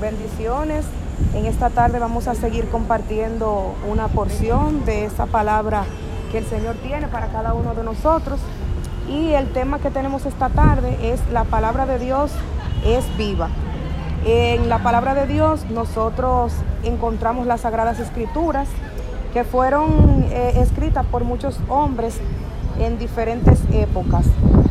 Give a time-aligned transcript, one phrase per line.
[0.00, 0.86] Bendiciones.
[1.34, 5.84] En esta tarde vamos a seguir compartiendo una porción de esa palabra
[6.32, 8.40] que el Señor tiene para cada uno de nosotros.
[9.08, 12.30] Y el tema que tenemos esta tarde es la palabra de Dios
[12.86, 13.50] es viva.
[14.24, 18.68] En la palabra de Dios nosotros encontramos las sagradas escrituras
[19.34, 22.18] que fueron eh, escritas por muchos hombres
[22.78, 24.24] en diferentes épocas,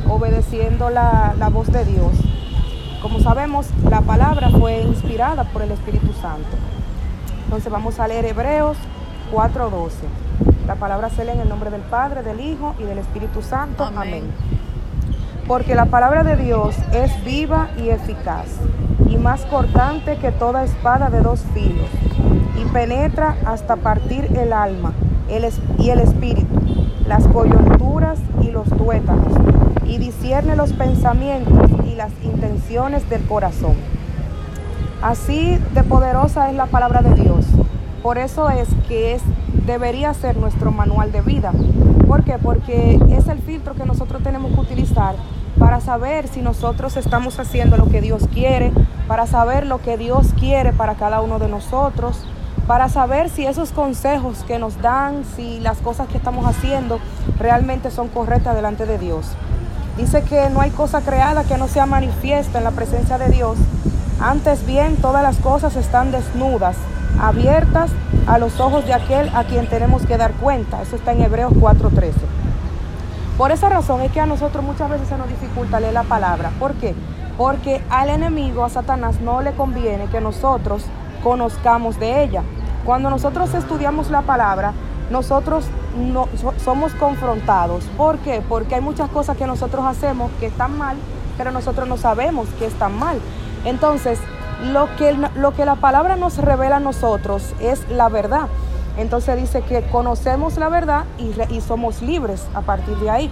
[0.09, 2.13] obedeciendo la, la voz de Dios.
[3.01, 6.49] Como sabemos, la palabra fue inspirada por el Espíritu Santo.
[7.45, 8.77] Entonces vamos a leer Hebreos
[9.31, 9.91] 4:12.
[10.67, 13.85] La palabra se lee en el nombre del Padre, del Hijo y del Espíritu Santo.
[13.85, 14.01] Amén.
[14.01, 14.23] Amén.
[15.47, 18.47] Porque la palabra de Dios es viva y eficaz,
[19.07, 21.89] y más cortante que toda espada de dos filos,
[22.55, 24.93] y penetra hasta partir el alma
[25.29, 26.59] el y el espíritu,
[27.07, 29.33] las coyunturas y los tuétanos,
[29.89, 33.73] y discierne los pensamientos y las intenciones del corazón.
[35.01, 37.45] Así de poderosa es la palabra de Dios.
[38.03, 39.23] Por eso es que es,
[39.65, 41.51] debería ser nuestro manual de vida.
[42.07, 42.37] ¿Por qué?
[42.37, 45.15] Porque es el filtro que nosotros tenemos que utilizar
[45.57, 48.71] para saber si nosotros estamos haciendo lo que Dios quiere,
[49.07, 52.23] para saber lo que Dios quiere para cada uno de nosotros,
[52.67, 56.99] para saber si esos consejos que nos dan, si las cosas que estamos haciendo
[57.39, 59.35] realmente son correctas delante de Dios.
[59.99, 63.57] Dice que no hay cosa creada que no sea manifiesta en la presencia de Dios.
[64.21, 66.77] Antes bien, todas las cosas están desnudas,
[67.19, 67.91] abiertas
[68.25, 70.81] a los ojos de aquel a quien tenemos que dar cuenta.
[70.81, 72.13] Eso está en Hebreos 4:13.
[73.37, 76.51] Por esa razón es que a nosotros muchas veces se nos dificulta leer la palabra.
[76.59, 76.95] ¿Por qué?
[77.37, 80.85] Porque al enemigo, a Satanás, no le conviene que nosotros
[81.21, 82.43] conozcamos de ella.
[82.85, 84.71] Cuando nosotros estudiamos la palabra,
[85.09, 85.65] nosotros
[85.97, 86.27] no,
[86.63, 87.83] somos confrontados.
[87.97, 88.41] ¿Por qué?
[88.47, 90.97] Porque hay muchas cosas que nosotros hacemos que están mal,
[91.37, 93.19] pero nosotros no sabemos que están mal.
[93.65, 94.19] Entonces,
[94.71, 98.47] lo que, lo que la palabra nos revela a nosotros es la verdad.
[98.97, 103.31] Entonces dice que conocemos la verdad y, y somos libres a partir de ahí.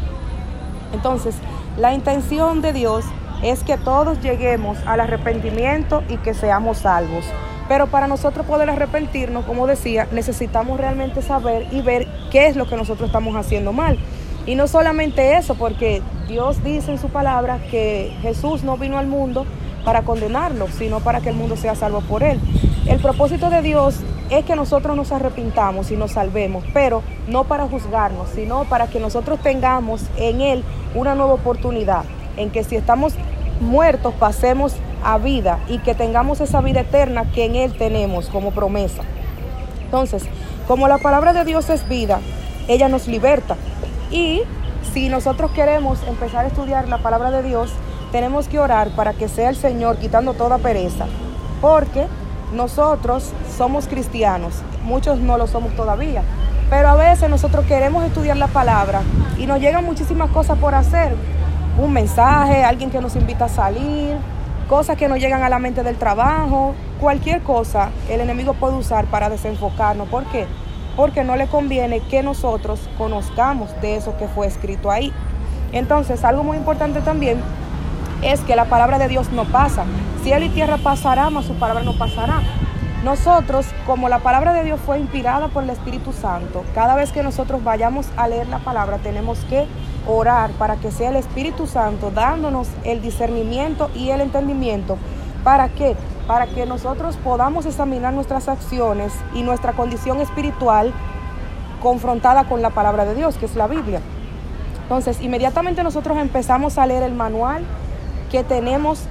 [0.93, 1.35] Entonces,
[1.77, 3.05] la intención de Dios
[3.43, 7.25] es que todos lleguemos al arrepentimiento y que seamos salvos.
[7.67, 12.67] Pero para nosotros poder arrepentirnos, como decía, necesitamos realmente saber y ver qué es lo
[12.67, 13.97] que nosotros estamos haciendo mal.
[14.45, 19.07] Y no solamente eso, porque Dios dice en su palabra que Jesús no vino al
[19.07, 19.45] mundo
[19.83, 22.39] para condenarlo, sino para que el mundo sea salvo por él.
[22.87, 23.99] El propósito de Dios
[24.29, 28.99] es que nosotros nos arrepintamos y nos salvemos, pero no para juzgarnos, sino para que
[28.99, 30.63] nosotros tengamos en Él
[30.95, 32.03] una nueva oportunidad,
[32.37, 33.13] en que si estamos
[33.59, 34.73] muertos pasemos
[35.03, 39.03] a vida y que tengamos esa vida eterna que en Él tenemos como promesa.
[39.85, 40.23] Entonces,
[40.67, 42.19] como la palabra de Dios es vida,
[42.67, 43.55] ella nos liberta.
[44.11, 44.41] Y
[44.93, 47.71] si nosotros queremos empezar a estudiar la palabra de Dios,
[48.11, 51.05] tenemos que orar para que sea el Señor quitando toda pereza.
[51.61, 52.07] Porque
[52.53, 56.23] nosotros somos cristianos, muchos no lo somos todavía.
[56.69, 59.01] Pero a veces nosotros queremos estudiar la palabra
[59.37, 61.15] y nos llegan muchísimas cosas por hacer.
[61.77, 64.17] Un mensaje, alguien que nos invita a salir,
[64.67, 69.05] cosas que nos llegan a la mente del trabajo, cualquier cosa el enemigo puede usar
[69.05, 70.07] para desenfocarnos.
[70.09, 70.45] ¿Por qué?
[70.95, 75.13] Porque no le conviene que nosotros conozcamos de eso que fue escrito ahí.
[75.71, 77.39] Entonces, algo muy importante también
[78.21, 79.85] es que la palabra de Dios no pasa.
[80.23, 82.41] Cielo y tierra pasará, mas su palabra no pasará.
[83.03, 87.21] Nosotros, como la palabra de Dios fue inspirada por el Espíritu Santo, cada vez que
[87.21, 89.67] nosotros vayamos a leer la palabra tenemos que
[90.07, 94.97] orar para que sea el Espíritu Santo dándonos el discernimiento y el entendimiento.
[95.43, 95.95] ¿Para qué?
[96.25, 100.91] Para que nosotros podamos examinar nuestras acciones y nuestra condición espiritual
[101.83, 104.01] confrontada con la palabra de Dios, que es la Biblia.
[104.83, 107.63] Entonces, inmediatamente nosotros empezamos a leer el manual
[108.31, 109.03] que tenemos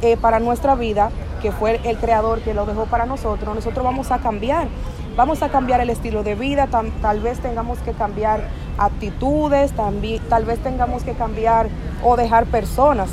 [0.00, 1.10] eh, para nuestra vida,
[1.44, 4.66] que fue el creador que lo dejó para nosotros, nosotros vamos a cambiar.
[5.14, 6.68] Vamos a cambiar el estilo de vida,
[7.02, 11.68] tal vez tengamos que cambiar actitudes, también, tal vez tengamos que cambiar
[12.02, 13.10] o dejar personas.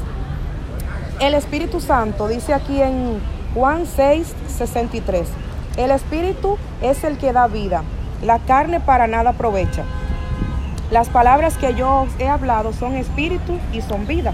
[1.20, 3.20] El Espíritu Santo dice aquí en
[3.54, 5.28] Juan 6, 63,
[5.76, 7.84] el Espíritu es el que da vida,
[8.24, 9.84] la carne para nada aprovecha.
[10.90, 14.34] Las palabras que yo he hablado son espíritu y son vida.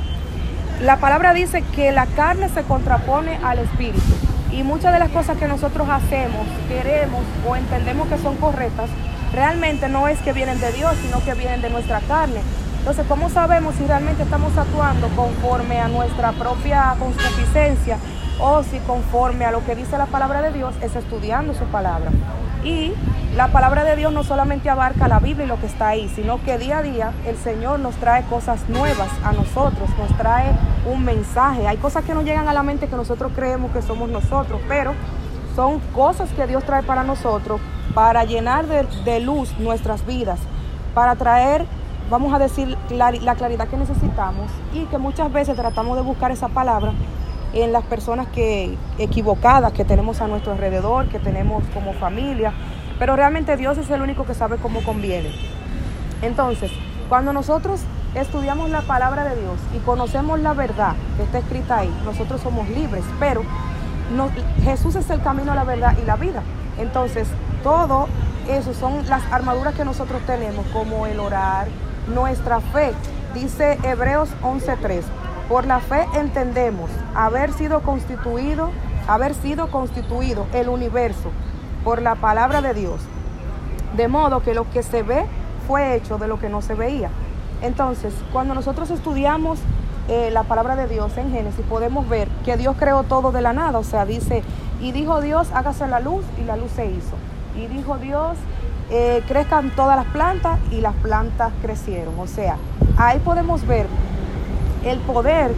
[0.82, 4.14] La palabra dice que la carne se contrapone al espíritu
[4.52, 8.88] y muchas de las cosas que nosotros hacemos, queremos o entendemos que son correctas,
[9.34, 12.42] realmente no es que vienen de Dios, sino que vienen de nuestra carne.
[12.78, 17.98] Entonces, ¿cómo sabemos si realmente estamos actuando conforme a nuestra propia concupiscencia
[18.40, 22.12] o si conforme a lo que dice la palabra de Dios es estudiando su palabra?
[22.64, 22.94] Y
[23.36, 26.42] la palabra de Dios no solamente abarca la Biblia y lo que está ahí, sino
[26.44, 30.52] que día a día el Señor nos trae cosas nuevas a nosotros, nos trae
[30.86, 31.68] un mensaje.
[31.68, 34.94] Hay cosas que nos llegan a la mente que nosotros creemos que somos nosotros, pero
[35.56, 37.62] son cosas que Dios trae para nosotros
[37.94, 40.40] para llenar de, luz nuestras vidas,
[40.94, 41.66] para traer,
[42.12, 46.48] vamos a decir, la claridad que necesitamos y que muchas veces tratamos de buscar esa
[46.48, 46.92] palabra
[47.54, 52.54] en las personas que equivocadas que tenemos a nuestro alrededor, que tenemos como familia,
[53.00, 55.32] pero realmente Dios es el único que sabe cómo conviene.
[56.22, 56.72] Entonces,
[57.10, 57.82] cuando nosotros
[58.16, 62.68] estudiamos la palabra de Dios y conocemos la verdad que está escrita ahí, nosotros somos
[62.70, 63.44] libres, pero
[64.64, 66.42] Jesús es el camino la verdad y la vida.
[66.80, 67.28] Entonces,
[67.64, 68.08] todo
[68.50, 71.68] eso son las armaduras que nosotros tenemos, como el orar,
[72.14, 72.94] nuestra fe.
[73.34, 75.04] Dice Hebreos 11:3,
[75.48, 78.72] por la fe entendemos haber sido constituido,
[79.08, 81.32] haber sido constituido el universo
[81.84, 83.00] por la palabra de Dios.
[83.96, 85.26] De modo que lo que se ve
[85.68, 87.10] fue hecho de lo que no se veía.
[87.62, 89.60] Entonces, cuando nosotros estudiamos
[90.10, 93.54] eh, la palabra de Dios en Génesis, podemos ver que Dios creó todo de la
[93.54, 93.80] nada.
[93.80, 94.44] O sea, dice,
[94.82, 97.16] y dijo Dios, hágase la luz, y la luz se hizo.
[97.56, 98.38] Y dijo Dios,
[98.92, 102.14] eh, crezcan todas las plantas, y las plantas crecieron.
[102.20, 102.58] O sea,
[102.98, 103.88] ahí podemos ver
[104.88, 105.52] el poder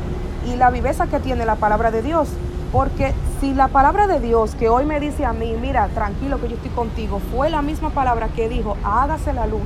[0.47, 2.29] y la viveza que tiene la palabra de Dios.
[2.71, 6.49] Porque si la palabra de Dios que hoy me dice a mí, mira, tranquilo que
[6.49, 9.61] yo estoy contigo, fue la misma palabra que dijo, hágase la luz,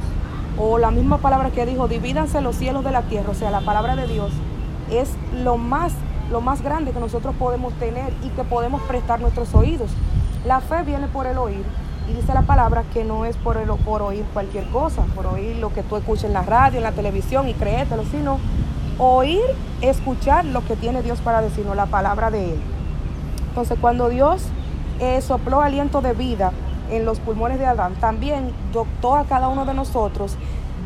[0.57, 3.62] o la misma palabra que dijo, divídanse los cielos de la tierra, o sea, la
[3.62, 4.31] palabra de Dios
[4.92, 5.10] es
[5.44, 5.94] lo más,
[6.31, 9.89] lo más grande que nosotros podemos tener y que podemos prestar nuestros oídos.
[10.45, 11.63] La fe viene por el oír
[12.10, 15.57] y dice la palabra que no es por, el, por oír cualquier cosa, por oír
[15.57, 18.39] lo que tú escuches en la radio, en la televisión y créetelo, sino
[18.98, 19.42] oír,
[19.81, 22.60] escuchar lo que tiene Dios para decirnos, la palabra de Él.
[23.50, 24.44] Entonces, cuando Dios
[25.00, 26.51] eh, sopló aliento de vida
[26.90, 30.38] en los pulmones de Adán, también dotó a cada uno de nosotros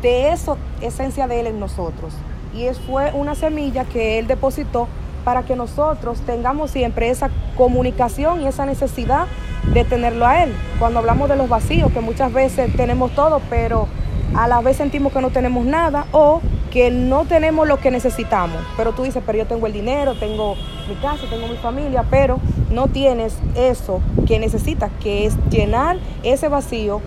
[0.02, 2.14] de esa esencia de Él en nosotros.
[2.54, 4.88] Y es, fue una semilla que Él depositó
[5.24, 9.26] para que nosotros tengamos siempre esa comunicación y esa necesidad
[9.74, 10.54] de tenerlo a Él.
[10.78, 13.88] Cuando hablamos de los vacíos, que muchas veces tenemos todo, pero
[14.34, 16.40] a la vez sentimos que no tenemos nada o
[16.70, 18.58] que no tenemos lo que necesitamos.
[18.76, 20.54] Pero tú dices, pero yo tengo el dinero, tengo
[20.88, 22.38] mi casa, tengo mi familia, pero
[22.70, 27.00] no tienes eso que necesitas, que es llenar ese vacío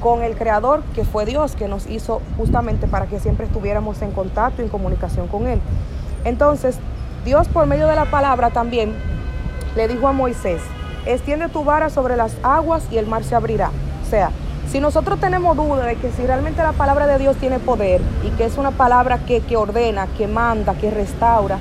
[0.00, 4.12] con el Creador, que fue Dios, que nos hizo justamente para que siempre estuviéramos en
[4.12, 5.60] contacto y en comunicación con Él.
[6.24, 6.78] Entonces,
[7.24, 8.94] Dios por medio de la palabra también
[9.76, 10.60] le dijo a Moisés,
[11.06, 13.70] extiende tu vara sobre las aguas y el mar se abrirá.
[14.06, 14.30] O sea,
[14.70, 18.30] si nosotros tenemos duda de que si realmente la palabra de Dios tiene poder y
[18.30, 21.58] que es una palabra que, ordena, que manda, que restaura,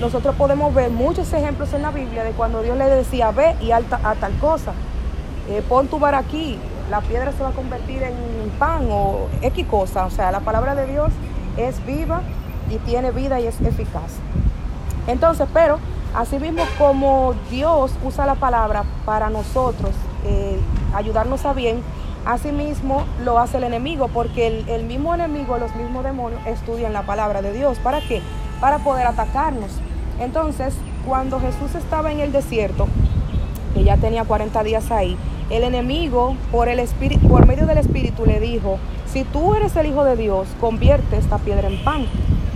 [0.00, 3.70] nosotros podemos ver muchos ejemplos en la Biblia de cuando Dios le decía, ve y
[3.70, 4.72] alta, a tal cosa,
[5.48, 6.58] eh, pon tu bar aquí,
[6.90, 8.14] la piedra se va a convertir en
[8.58, 10.06] pan o X cosa.
[10.06, 11.12] O sea, la palabra de Dios
[11.56, 12.22] es viva
[12.68, 14.12] y tiene vida y es eficaz.
[15.06, 15.78] Entonces, pero
[16.14, 19.92] asimismo como Dios usa la palabra para nosotros
[20.24, 20.58] eh,
[20.94, 21.82] ayudarnos a bien,
[22.26, 27.40] Asimismo lo hace el enemigo, porque el, mismo enemigo, los mismos demonios estudian la palabra
[27.40, 27.78] de Dios.
[27.78, 28.20] ¿Para qué?
[28.60, 29.70] Para poder atacarnos.
[30.18, 30.74] Entonces,
[31.06, 32.88] cuando Jesús estaba en el desierto,
[33.74, 35.16] que ya tenía 40 días ahí,
[35.48, 38.78] el enemigo por, el espíritu, por medio del Espíritu le dijo,
[39.12, 42.06] si tú eres el Hijo de Dios, convierte esta piedra en pan.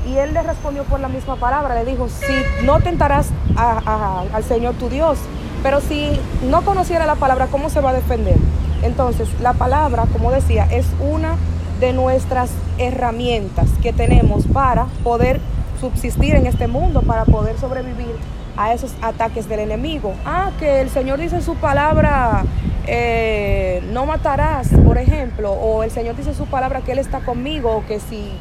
[0.06, 4.74] Y él le respondió por la misma palabra, le dijo, si no tentarás al Señor
[4.74, 5.18] tu Dios,
[5.62, 6.10] pero si
[6.48, 8.36] no conociera la palabra, ¿cómo se va a defender?
[8.84, 11.36] Entonces, la palabra, como decía, es una
[11.80, 15.40] de nuestras herramientas que tenemos para poder
[15.80, 18.14] subsistir en este mundo, para poder sobrevivir
[18.56, 20.14] a esos ataques del enemigo.
[20.24, 22.44] Ah, que el Señor dice su palabra,
[22.86, 27.74] eh, no matarás, por ejemplo, o el Señor dice su palabra que Él está conmigo,
[27.76, 28.32] o que si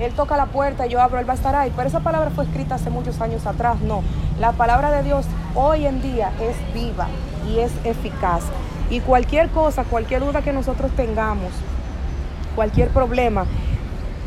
[0.00, 1.72] Él toca la puerta yo abro, Él va a estar ahí.
[1.74, 4.02] Pero esa palabra fue escrita hace muchos años atrás, no.
[4.40, 7.06] La palabra de Dios hoy en día es viva
[7.48, 8.42] y es eficaz.
[8.92, 11.50] Y cualquier cosa, cualquier duda que nosotros tengamos,
[12.54, 13.46] cualquier problema,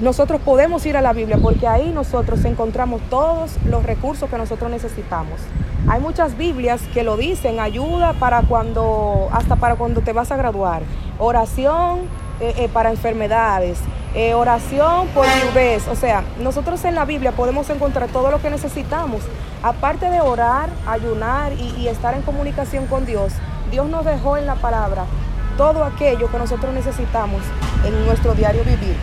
[0.02, 4.72] nosotros podemos ir a la Biblia porque ahí nosotros encontramos todos los recursos que nosotros
[4.72, 5.40] necesitamos.
[5.88, 10.36] Hay muchas Biblias que lo dicen, ayuda para cuando, hasta para cuando te vas a
[10.36, 10.82] graduar,
[11.20, 12.00] oración
[12.40, 13.78] eh, eh, para enfermedades,
[14.16, 15.88] eh, oración por viudez.
[15.88, 19.22] O sea, nosotros en la Biblia podemos encontrar todo lo que necesitamos.
[19.62, 23.32] Aparte de orar, ayunar y estar en comunicación con Dios,
[23.72, 25.06] Dios nos dejó en la palabra
[25.58, 27.42] todo aquello que nosotros necesitamos
[27.86, 28.96] en nuestro diario vivir.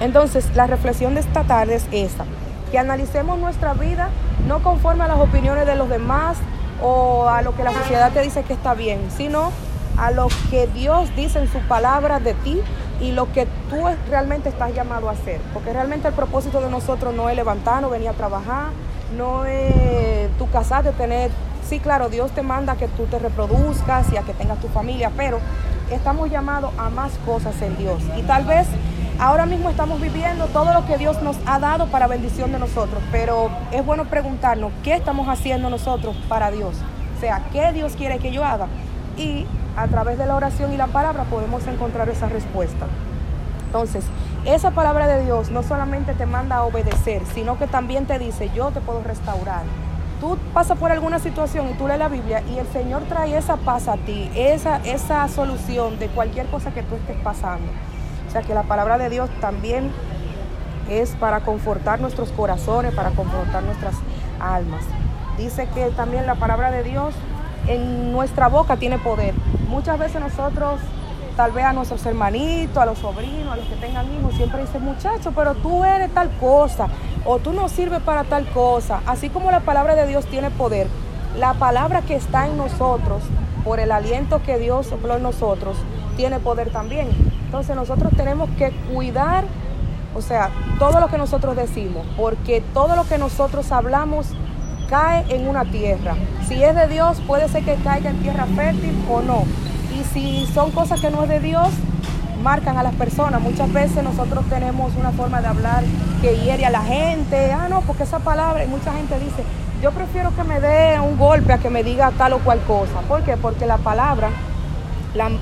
[0.00, 2.24] Entonces, la reflexión de esta tarde es esta,
[2.70, 4.10] que analicemos nuestra vida
[4.46, 6.36] no conforme a las opiniones de los demás
[6.82, 9.52] o a lo que la sociedad te dice que está bien, sino
[9.96, 12.60] a lo que Dios dice en su palabra de ti
[13.00, 13.76] y lo que tú
[14.08, 15.40] realmente estás llamado a hacer.
[15.52, 18.70] Porque realmente el propósito de nosotros no es levantarnos, venir a trabajar,
[19.16, 21.30] no es tu casarte, tener...
[21.68, 24.68] Sí, claro, Dios te manda a que tú te reproduzcas y a que tengas tu
[24.68, 25.38] familia, pero
[25.90, 28.02] estamos llamados a más cosas en Dios.
[28.16, 28.66] Y tal vez
[29.18, 33.02] ahora mismo estamos viviendo todo lo que Dios nos ha dado para bendición de nosotros,
[33.10, 36.74] pero es bueno preguntarnos qué estamos haciendo nosotros para Dios.
[37.16, 38.66] O sea, ¿qué Dios quiere que yo haga?
[39.16, 42.86] Y a través de la oración y la palabra podemos encontrar esa respuesta.
[43.66, 44.04] Entonces,
[44.44, 48.50] esa palabra de Dios no solamente te manda a obedecer, sino que también te dice,
[48.54, 49.62] yo te puedo restaurar.
[50.22, 53.56] Tú pasas por alguna situación y tú lees la Biblia y el Señor trae esa
[53.56, 57.66] paz a ti, esa, esa solución de cualquier cosa que tú estés pasando.
[58.28, 59.90] O sea que la palabra de Dios también
[60.88, 63.96] es para confortar nuestros corazones, para confortar nuestras
[64.38, 64.84] almas.
[65.38, 67.16] Dice que también la palabra de Dios
[67.66, 69.34] en nuestra boca tiene poder.
[69.66, 70.78] Muchas veces nosotros,
[71.36, 74.84] tal vez a nuestros hermanitos, a los sobrinos, a los que tengan hijos, siempre dicen,
[74.84, 76.86] muchacho, pero tú eres tal cosa,
[77.24, 79.00] o tú no sirves para tal cosa.
[79.06, 80.88] Así como la palabra de Dios tiene poder,
[81.38, 83.22] la palabra que está en nosotros,
[83.64, 85.76] por el aliento que Dios sopló en nosotros,
[86.16, 87.08] tiene poder también.
[87.44, 89.44] Entonces nosotros tenemos que cuidar,
[90.14, 94.28] o sea, todo lo que nosotros decimos, porque todo lo que nosotros hablamos
[94.88, 96.16] cae en una tierra.
[96.46, 99.44] Si es de Dios, puede ser que caiga en tierra fértil o no.
[99.98, 101.68] Y si son cosas que no es de Dios,
[102.42, 103.40] marcan a las personas.
[103.40, 105.84] Muchas veces nosotros tenemos una forma de hablar
[106.20, 107.52] que hiere a la gente.
[107.52, 109.44] Ah, no, porque esa palabra, y mucha gente dice,
[109.82, 113.00] yo prefiero que me dé un golpe a que me diga tal o cual cosa.
[113.08, 113.36] ¿Por qué?
[113.36, 114.30] Porque la palabra,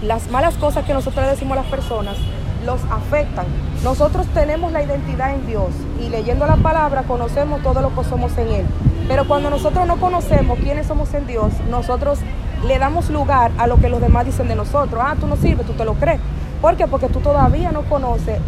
[0.03, 2.17] las malas cosas que nosotros le decimos a las personas,
[2.65, 3.47] los afectan.
[3.83, 8.37] Nosotros tenemos la identidad en Dios y leyendo la palabra conocemos todo lo que somos
[8.39, 8.67] en Él.
[9.09, 12.21] Pero cuando nosotros no conocemos quiénes somos en Dios, nosotros
[12.67, 15.03] le damos lugar a lo que los demás dicen de nosotros.
[15.05, 16.21] Ah, tú no sirves, tú te lo crees.
[16.61, 16.87] ¿Por qué?
[16.87, 18.39] Porque tú todavía no conoces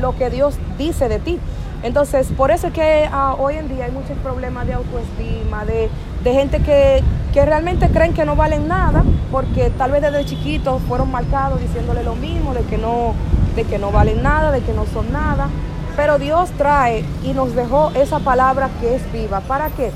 [0.00, 1.38] lo que Dios dice de ti.
[1.82, 5.88] Entonces, por eso es que ah, hoy en día hay muchos problemas de autoestima, de,
[6.24, 11.10] gente que, que, realmente creen que no valen nada, porque tal vez desde chiquitos fueron
[11.10, 13.14] marcados diciéndole lo mismo, de que no,
[13.54, 15.48] de que no valen nada, de que no son nada.
[15.96, 19.40] Pero Dios trae y nos dejó esa palabra que es viva.
[19.40, 19.90] ¿Para qué?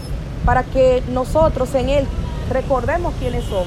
[0.45, 2.07] para que nosotros en Él
[2.51, 3.67] recordemos quiénes somos,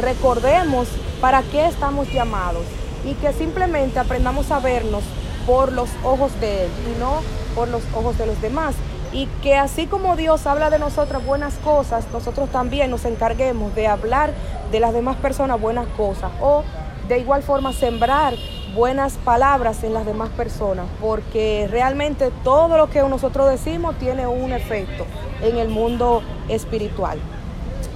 [0.00, 0.88] recordemos
[1.20, 2.64] para qué estamos llamados
[3.04, 5.02] y que simplemente aprendamos a vernos
[5.46, 7.20] por los ojos de Él y no
[7.54, 8.74] por los ojos de los demás.
[9.12, 13.88] Y que así como Dios habla de nosotros buenas cosas, nosotros también nos encarguemos de
[13.88, 14.32] hablar
[14.70, 16.62] de las demás personas buenas cosas o
[17.08, 18.34] de igual forma sembrar
[18.72, 24.52] buenas palabras en las demás personas, porque realmente todo lo que nosotros decimos tiene un
[24.52, 25.06] efecto
[25.42, 27.18] en el mundo espiritual.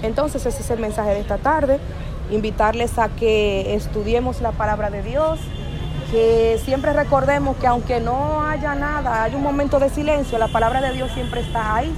[0.03, 1.79] Entonces ese es el mensaje de esta tarde,
[2.31, 5.41] invitarles a que estudiemos la palabra de Dios,
[6.11, 10.81] que siempre recordemos que aunque no haya nada, hay un momento de silencio, la palabra
[10.81, 11.95] de Dios siempre está ahí.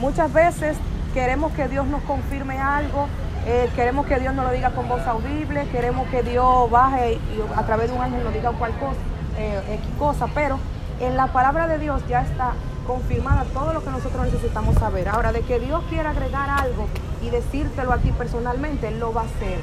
[0.00, 0.76] Muchas veces
[1.14, 3.06] queremos que Dios nos confirme algo,
[3.46, 7.58] eh, queremos que Dios nos lo diga con voz audible, queremos que Dios baje y
[7.58, 8.96] a través de un ángel nos diga cual cosa,
[9.38, 10.58] eh, cosa, pero
[11.00, 12.52] en la palabra de Dios ya está
[12.90, 15.08] confirmada todo lo que nosotros necesitamos saber.
[15.08, 16.88] Ahora, de que Dios quiera agregar algo
[17.22, 19.60] y decírtelo a ti personalmente, Él lo va a hacer.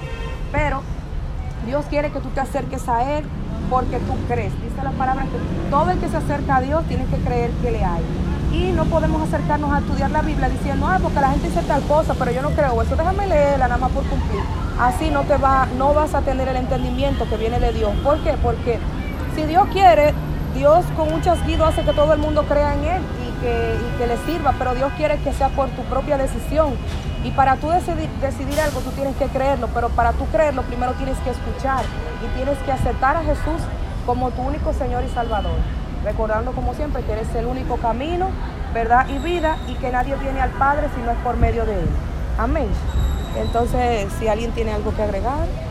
[0.53, 0.81] Pero
[1.65, 3.25] Dios quiere que tú te acerques a Él
[3.69, 4.53] porque tú crees.
[4.61, 7.71] Dice la palabra que todo el que se acerca a Dios tiene que creer que
[7.71, 8.01] le hay
[8.53, 11.81] y no podemos acercarnos a estudiar la Biblia diciendo, ah, porque la gente dice tal
[11.83, 14.39] cosa, pero yo no creo eso, déjame leerla nada más por cumplir.
[14.79, 17.91] Así no te va, no vas a tener el entendimiento que viene de Dios.
[18.05, 18.35] ¿Por qué?
[18.41, 18.79] Porque
[19.35, 20.13] si Dios quiere,
[20.57, 24.17] Dios con un chasquido hace que todo el mundo crea en Él y que, le
[24.25, 26.73] sirva, pero Dios quiere que sea por tu propia decisión.
[27.23, 30.93] Y para tú decidir, decidir algo, tú tienes que creerlo, pero para tú creerlo, primero
[30.93, 31.83] tienes que escuchar
[32.23, 33.61] y tienes que aceptar a Jesús
[34.05, 35.59] como tu único Señor y Salvador
[36.03, 38.29] recordando como siempre que eres el único camino,
[38.73, 41.81] verdad y vida y que nadie viene al Padre si no es por medio de
[41.81, 41.89] Él.
[42.37, 42.67] Amén.
[43.35, 45.66] Entonces, si alguien tiene algo que agregar.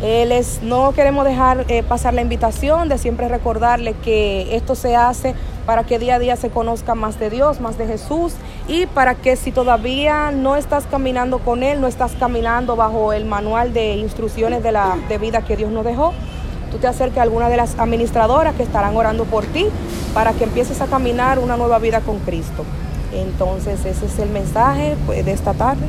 [0.00, 5.34] Les, no queremos dejar eh, pasar la invitación de siempre recordarle que esto se hace
[5.66, 8.32] para que día a día se conozca más de Dios, más de Jesús
[8.66, 13.26] y para que si todavía no estás caminando con Él, no estás caminando bajo el
[13.26, 16.14] manual de instrucciones de la de vida que Dios nos dejó,
[16.70, 19.66] tú te acerques a alguna de las administradoras que estarán orando por ti
[20.14, 22.64] para que empieces a caminar una nueva vida con Cristo.
[23.12, 25.86] Entonces ese es el mensaje pues, de esta tarde.